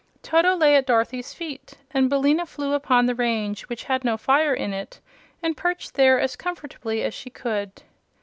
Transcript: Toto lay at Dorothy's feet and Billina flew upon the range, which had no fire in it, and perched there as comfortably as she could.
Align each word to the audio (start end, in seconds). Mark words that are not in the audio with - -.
Toto 0.23 0.55
lay 0.55 0.75
at 0.75 0.87
Dorothy's 0.87 1.31
feet 1.35 1.75
and 1.91 2.09
Billina 2.09 2.47
flew 2.47 2.73
upon 2.73 3.05
the 3.05 3.13
range, 3.13 3.69
which 3.69 3.83
had 3.83 4.03
no 4.03 4.17
fire 4.17 4.51
in 4.55 4.73
it, 4.73 4.99
and 5.43 5.55
perched 5.55 5.93
there 5.93 6.19
as 6.19 6.35
comfortably 6.35 7.03
as 7.03 7.13
she 7.13 7.29
could. 7.29 7.83